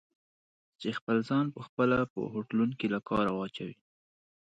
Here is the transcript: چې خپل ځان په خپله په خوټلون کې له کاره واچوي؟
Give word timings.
چې 0.79 0.87
خپل 0.99 1.17
ځان 1.29 1.45
په 1.55 1.61
خپله 1.67 1.97
په 2.13 2.19
خوټلون 2.31 2.69
کې 2.79 2.87
له 2.93 2.99
کاره 3.09 3.31
واچوي؟ 3.35 3.77